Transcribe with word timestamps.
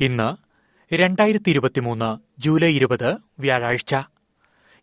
ഇന്ന് 0.00 0.36
രണ്ടായിരത്തി 0.94 1.50
ഇരുപത്തിമൂന്ന് 1.50 2.40
ജൂലൈ 2.40 2.72
ഇരുപത് 2.72 3.16
വ്യാഴാഴ്ച. 3.38 3.94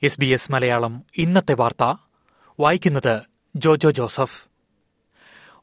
എസ് 0.04 0.20
ബി 0.20 0.26
എസ് 0.26 0.52
മലയാളം 0.52 1.04
ഇന്നത്തെ 1.18 1.54
വാർത്ത. 1.54 1.96
വായിക്കുന്നത് 2.60 3.22
ജോജോ 3.56 3.90
ജോസഫ്. 3.90 4.46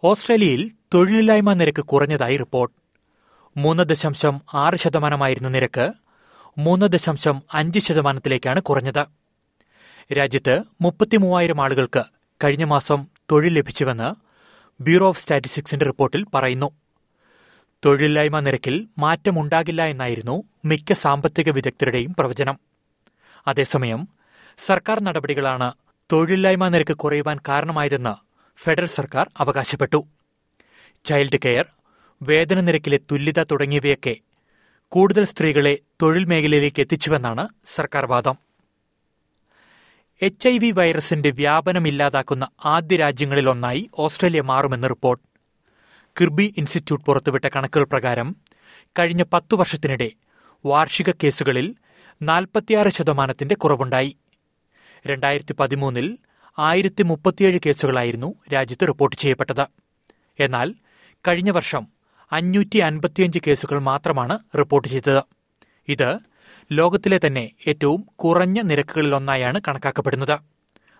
ഓസ്ട്രേലിയയിൽ 0.04 0.70
തൊഴിലില്ലായ്മ 0.94 1.52
നിരക്ക് 1.52 1.82
കുറഞ്ഞതായി 1.82 2.36
റിപ്പോർട്ട്. 2.36 2.74
മൂന്ന് 3.56 3.82
ദശാംശം 3.82 4.40
ആറ് 4.54 4.74
ശതമാനമായിരുന്ന 4.74 5.48
നിരക്ക് 5.48 5.92
മൂന്ന് 6.58 6.86
ദശാംശം 6.86 7.42
അഞ്ച് 7.52 7.78
ശതമാനത്തിലേക്കാണ് 7.78 8.60
കുറഞ്ഞത്. 8.60 9.06
രാജ്യത്ത് 10.12 10.62
മുപ്പത്തിമൂവായിരം 10.80 11.60
ആളുകൾക്ക് 11.60 12.04
കഴിഞ്ഞ 12.44 12.64
മാസം 12.64 13.06
തൊഴിൽ 13.30 13.52
ലഭിച്ചുവെന്ന് 13.52 14.14
ബ്യൂറോ 14.82 15.08
ഓഫ് 15.08 15.20
സ്റ്റാറ്റിസ്റ്റിക്സിന്റെ 15.20 15.84
റിപ്പോർട്ടിൽ 15.84 16.26
പറയുന്നു. 16.34 16.70
തൊഴിലില്ലായ്മ 17.84 18.40
നിരക്കിൽ 18.40 18.88
മാറ്റമുണ്ടാകില്ല 18.98 19.82
എന്നായിരുന്നു 19.82 20.42
മിക്ക 20.64 20.92
സാമ്പത്തിക 20.92 21.50
വിദഗ്ധരുടെയും 21.50 22.14
പ്രവചനം. 22.18 22.60
അതേസമയം 23.46 24.08
സർക്കാർ 24.58 25.02
നടപടികളാണ് 25.02 25.72
തൊഴിലില്ലായ്മ 26.12 26.68
നിരക്ക് 26.68 26.96
കുറയുവാൻ 26.96 27.38
കാരണമായതെന്ന് 27.48 28.14
ഫെഡറൽ 28.62 28.86
സർക്കാർ 28.86 29.30
അവകാശപ്പെട്ടു. 29.38 30.06
ചൈൽഡ് 31.04 31.38
കെയർ 31.44 31.66
വേതന 32.22 32.60
നിരക്കിലെ 32.60 32.98
തുല്യത 33.12 33.42
തുടങ്ങിയവയൊക്കെ 33.42 34.16
കൂടുതൽ 34.88 35.24
സ്ത്രീകളെ 35.24 35.78
തൊഴിൽ 36.02 36.24
മേഖലയിലേക്ക് 36.24 36.80
എത്തിച്ചുവെന്നാണ് 36.80 37.48
സർക്കാർ 37.64 38.06
വാദം. 38.06 38.36
എച്ച് 40.22 40.48
ഐ 40.48 40.58
വി 40.58 40.70
വൈറസിന്റെ 40.70 41.30
വ്യാപനം 41.30 41.88
ഇല്ലാതാക്കുന്ന 41.88 42.48
ആദ്യ 42.64 42.96
രാജ്യങ്ങളിലൊന്നായി 42.96 43.90
ഓസ്ട്രേലിയ 43.98 44.40
മാറുമെന്ന് 44.40 44.88
റിപ്പോർട്ട്. 44.88 45.27
കിർബി 46.20 46.54
ഇൻസ്റ്റിറ്റ്യൂട്ട് 46.56 47.04
പുറത്തുവിട്ട 47.04 47.44
കണക്കുകൾ 47.44 47.84
പ്രകാരം 47.84 48.36
കഴിഞ്ഞ 48.98 49.22
പത്തു 49.32 49.56
വർഷത്തിനിടെ 49.56 50.10
വാർഷിക 50.66 51.10
കേസുകളിൽ 51.10 51.74
നാൽപ്പത്തിയാറ് 52.22 52.88
ശതമാനത്തിന്റെ 52.88 53.54
കുറവുണ്ടായി. 53.54 54.16
രണ്ടായിരത്തി 55.06 55.52
പതിമൂന്നിൽ 55.52 56.18
ആയിരത്തി 56.58 57.02
മുപ്പത്തിയേഴ് 57.02 57.58
കേസുകളായിരുന്നു 57.66 58.34
രാജ്യത്ത് 58.52 58.86
റിപ്പോർട്ട് 58.86 59.16
ചെയ്യപ്പെട്ടത്. 59.16 59.66
എന്നാൽ 60.40 60.74
കഴിഞ്ഞ 61.28 61.50
വർഷം 61.50 61.86
അഞ്ഞൂറ്റി 62.32 62.78
അൻപത്തിയഞ്ച് 62.78 63.38
കേസുകൾ 63.46 63.78
മാത്രമാണ് 63.78 64.38
റിപ്പോർട്ട് 64.58 64.88
ചെയ്തത്. 64.88 65.22
ഇത് 65.88 66.18
ലോകത്തിലെ 66.72 67.20
തന്നെ 67.26 67.50
ഏറ്റവും 67.66 68.06
കുറഞ്ഞ 68.16 68.60
നിരക്കുകളിലൊന്നായാണ് 68.60 69.60
കണക്കാക്കപ്പെടുന്നത്. 69.68 70.38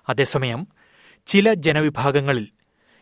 അതേസമയം 0.09 0.69
ചില 1.27 1.55
ജനവിഭാഗങ്ങളിൽ 1.55 2.49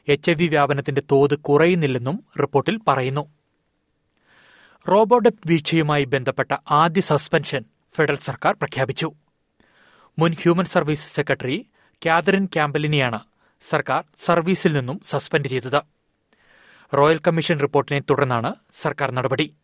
എച്ച് 0.09 0.31
ഐ 0.31 0.35
വി 0.35 0.47
വ്യാപനത്തിന്റെ 0.47 1.03
തോത് 1.13 1.39
കുറയുന്നില്ലെന്നും 1.39 2.25
റിപ്പോർട്ടിൽ 2.41 2.81
പറയുന്നു. 2.89 3.35
റോബോഡെപ്റ്റ് 4.89 5.51
വീഴ്ചയുമായി 5.51 6.05
ബന്ധപ്പെട്ട 6.05 6.57
ആദ്യ 6.71 7.01
സസ്പെൻഷൻ 7.01 7.65
ഫെഡറൽ 7.97 8.17
സർക്കാർ 8.17 8.55
പ്രഖ്യാപിച്ചു. 8.55 9.13
മുൻ 10.19 10.33
ഹ്യൂമൻ 10.33 10.65
സർവീസ് 10.65 11.15
സെക്രട്ടറി 11.15 11.67
കാതറിൻ 12.07 12.47
ക്യാമ്പലിനെയാണ് 12.47 13.21
സർക്കാർ 13.61 14.05
സർവീസിൽ 14.25 14.73
നിന്നും 14.73 15.01
സസ്പെൻഡ് 15.05 15.49
ചെയ്തത്. 15.49 15.83
റോയൽ 16.95 17.21
കമ്മീഷൻ 17.27 17.61
റിപ്പോർട്ടിനെ 17.61 18.01
തുടർന്നാണ് 18.11 18.55
സർക്കാർ 18.83 19.11
നടപടി. 19.11 19.55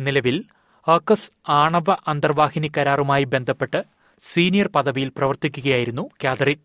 നിലവിൽ 0.00 0.44
ഓക്കസ് 0.88 1.30
ആണവ 1.48 1.96
അന്തർവാഹിനി 2.08 2.72
കരാറുമായി 2.76 3.24
ബന്ധപ്പെട്ട് 3.24 3.84
സീനിയർ 4.20 4.68
പദവിയിൽ 4.68 5.08
പ്രവർത്തിക്കുകയായിരുന്നു 5.08 6.10
കാതറിൻ. 6.24 6.58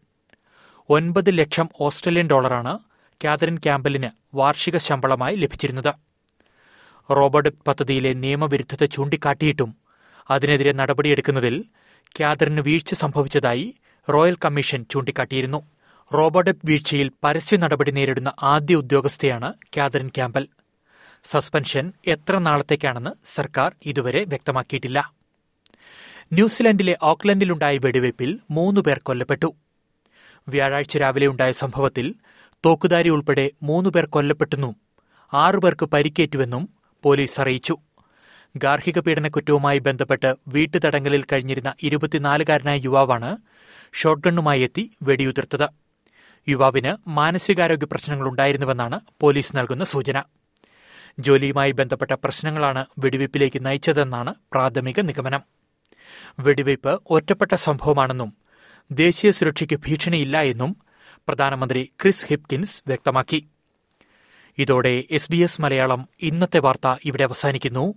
ഒൻപത് 0.89 1.37
ലക്ഷം 1.37 1.69
ഓസ്ട്രേലിയൻ 1.81 2.27
ഡോളറാണ് 2.27 2.79
കാതറിൻ 3.23 3.57
ക്യാമ്പലിന് 3.57 4.09
വാർഷിക 4.35 4.77
ശമ്പളമായി 4.77 5.35
ലഭിച്ചിരുന്നത്. 5.35 5.93
റോബർട്ട് 7.11 7.49
പദ്ധതിയിലെ 7.67 8.13
നിയമവിരുദ്ധത 8.13 8.85
ചൂണ്ടിക്കാട്ടിയിട്ടും 8.85 9.75
അതിനെതിരെ 10.29 10.71
നടപടിയെടുക്കുന്നതിൽ 10.71 11.65
കാതറിന് 12.19 12.61
വീഴ്ച 12.61 12.93
സംഭവിച്ചതായി 12.93 13.75
റോയൽ 14.09 14.37
കമ്മീഷൻ 14.45 14.85
ചൂണ്ടിക്കാട്ടിയിരുന്നു. 14.91 15.63
റോബർട്ട് 16.13 16.51
വീഴ്ചയിൽ 16.65 17.11
പരസ്യ 17.23 17.57
നടപടി 17.57 17.91
നേരിടുന്ന 17.91 18.33
ആദ്യ 18.43 18.75
ഉദ്യോഗസ്ഥയാണ് 18.75 19.53
കാതറിൻ 19.77 20.07
ക്യാമ്പൽ. 20.07 20.47
സസ്പെൻഷൻ 21.23 21.93
എത്ര 22.07 22.37
നാളത്തേക്കാണെന്ന് 22.37 23.09
സർക്കാർ 23.35 23.75
ഇതുവരെ 23.85 24.23
വ്യക്തമാക്കിയിട്ടില്ല. 24.23 25.13
ന്യൂസിലൻഡിലെ 26.33 26.97
ഓക്ലൻഡിലുണ്ടായ 27.03 27.77
വെടിവയ്പിൽ 27.77 28.39
മൂന്നുപേർ 28.51 28.99
കൊല്ലപ്പെട്ടു. 28.99 29.55
വ്യാഴാഴ്ച 30.47 30.97
രാവിലെ 30.97 31.27
ഉണ്ടായ 31.27 31.51
സംഭവത്തിൽ 31.51 32.15
തോക്കുധാരി 32.65 33.09
ഉൾപ്പെടെ 33.09 33.51
മൂന്നുപേർ 33.63 34.05
കൊല്ലപ്പെട്ടെന്നും 34.05 34.75
ആറുപേർക്ക് 35.33 35.85
പരിക്കേറ്റുവെന്നും 35.85 36.69
പോലീസ് 37.03 37.41
അറിയിച്ചു. 37.41 37.75
ഗാർഹിക 38.57 38.99
പീഡനക്കുറ്റവുമായി 38.99 39.79
ബന്ധപ്പെട്ട് 39.79 40.35
വീട്ടുതടങ്കലിൽ 40.47 41.23
കഴിഞ്ഞിരുന്ന 41.31 41.73
ഇരുപത്തിനാലുകാരനായ 41.83 42.77
യുവാവാണ് 42.83 43.37
ഷോട്ട്ഗണ്ണുമായി 43.93 44.61
എത്തി 44.61 44.91
വെടിയുതിർത്തത്. 45.01 45.67
യുവാവിന് 46.49 47.09
മാനസികാരോഗ്യ 47.09 47.85
പ്രശ്നങ്ങൾ 47.85 48.27
ഉണ്ടായിരുന്നുവെന്നാണ് 48.27 48.99
പോലീസ് 49.21 49.57
നൽകുന്ന 49.57 49.83
സൂചന. 49.83 50.17
ജോലിയുമായി 51.19 51.71
ബന്ധപ്പെട്ട 51.71 52.11
പ്രശ്നങ്ങളാണ് 52.11 52.85
വെടിവയ്പ്പിലേക്ക് 52.99 53.65
നയിച്ചതെന്നാണ് 53.65 54.33
പ്രാഥമിക 54.53 54.99
നിഗമനം. 54.99 55.41
വെടിവയ്പ് 56.39 56.99
ഒറ്റപ്പെട്ട 57.09 57.55
സംഭവമാണെന്നും 57.55 58.37
ദേശീയ 58.91 59.31
സുരക്ഷയ്ക്ക് 59.31 59.75
ഭീഷണിയില്ല 59.75 60.37
എന്നും 60.41 60.86
പ്രധാനമന്ത്രി 61.27 61.91
ക്രിസ് 62.01 62.25
ഹിപ്കിൻസ് 62.29 62.81
വ്യക്തമാക്കി. 62.87 63.47
ഇതോടെ 64.57 65.03
എസ് 65.11 65.31
ബി 65.31 65.37
എസ് 65.37 65.61
മലയാളം 65.61 66.07
ഇന്നത്തെ 66.21 66.59
വാർത്ത 66.59 66.95
ഇവിടെ 67.05 67.23
അവസാനിക്കുന്നു. 67.23 67.93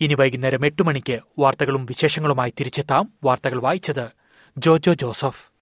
ഇനി 0.00 0.14
വൈകുന്നേരം 0.14 0.66
എട്ട് 0.66 0.82
മണിക്ക് 0.82 1.20
വാർത്തകളും 1.38 1.86
വിശേഷങ്ങളുമായി 1.86 2.52
തിരിച്ചെത്താം 2.60 3.12
വാർത്തകൾ 3.24 3.60
വായിച്ചത് 3.60 4.10
Jojo 4.58 4.94
Joseph. 4.94 5.56